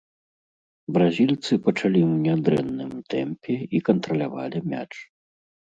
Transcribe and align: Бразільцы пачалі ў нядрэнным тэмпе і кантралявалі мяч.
Бразільцы 0.95 1.53
пачалі 1.67 2.01
ў 2.09 2.13
нядрэнным 2.27 2.91
тэмпе 3.17 3.55
і 3.77 3.87
кантралявалі 3.93 4.57
мяч. 4.75 4.93